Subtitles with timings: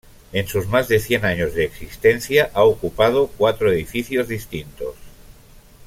[0.33, 4.95] En sus más de cien años de existencia, ha ocupado cuatro edificios distintos.